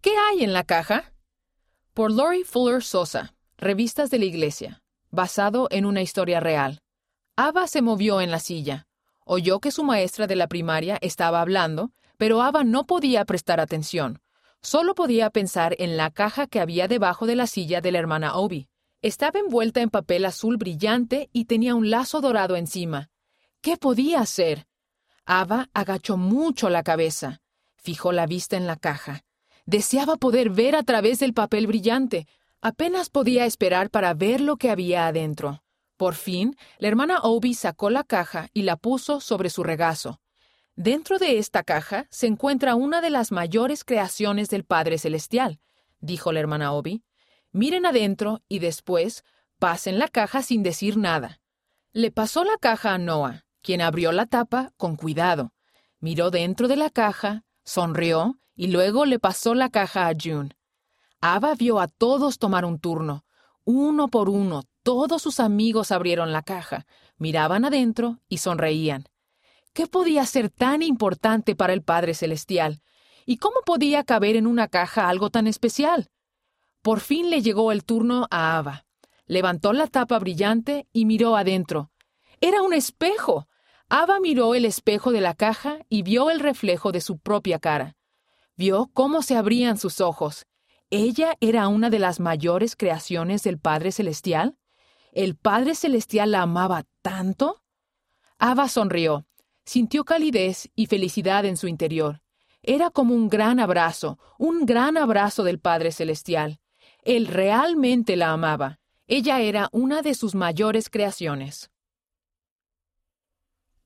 [0.00, 1.12] ¿Qué hay en la caja?
[1.92, 6.78] Por Lori Fuller Sosa, Revistas de la Iglesia, basado en una historia real.
[7.34, 8.86] Ava se movió en la silla.
[9.24, 14.20] Oyó que su maestra de la primaria estaba hablando, pero Ava no podía prestar atención.
[14.62, 18.36] Solo podía pensar en la caja que había debajo de la silla de la hermana
[18.36, 18.68] Obi.
[19.02, 23.10] Estaba envuelta en papel azul brillante y tenía un lazo dorado encima.
[23.60, 24.68] ¿Qué podía hacer?
[25.26, 27.40] Ava agachó mucho la cabeza.
[27.76, 29.24] Fijó la vista en la caja.
[29.68, 32.26] Deseaba poder ver a través del papel brillante.
[32.62, 35.62] Apenas podía esperar para ver lo que había adentro.
[35.98, 40.22] Por fin, la hermana Obi sacó la caja y la puso sobre su regazo.
[40.74, 45.60] Dentro de esta caja se encuentra una de las mayores creaciones del Padre Celestial,
[46.00, 47.04] dijo la hermana Obi.
[47.52, 49.22] Miren adentro y después
[49.58, 51.42] pasen la caja sin decir nada.
[51.92, 55.52] Le pasó la caja a Noah, quien abrió la tapa con cuidado.
[56.00, 60.50] Miró dentro de la caja, sonrió y luego le pasó la caja a June.
[61.20, 63.24] Ava vio a todos tomar un turno.
[63.64, 66.84] Uno por uno, todos sus amigos abrieron la caja,
[67.18, 69.04] miraban adentro y sonreían.
[69.72, 72.82] ¿Qué podía ser tan importante para el Padre Celestial?
[73.24, 76.10] ¿Y cómo podía caber en una caja algo tan especial?
[76.82, 78.86] Por fin le llegó el turno a Ava.
[79.26, 81.92] Levantó la tapa brillante y miró adentro.
[82.40, 83.46] Era un espejo.
[83.88, 87.97] Ava miró el espejo de la caja y vio el reflejo de su propia cara.
[88.58, 90.44] Vio cómo se abrían sus ojos.
[90.90, 94.58] ¿Ella era una de las mayores creaciones del Padre Celestial?
[95.12, 97.62] ¿El Padre Celestial la amaba tanto?
[98.36, 99.26] Ava sonrió.
[99.64, 102.20] Sintió calidez y felicidad en su interior.
[102.64, 106.58] Era como un gran abrazo, un gran abrazo del Padre Celestial.
[107.04, 108.80] Él realmente la amaba.
[109.06, 111.70] Ella era una de sus mayores creaciones.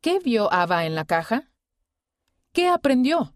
[0.01, 1.51] ¿Qué vio Ava en la caja?
[2.53, 3.35] ¿Qué aprendió?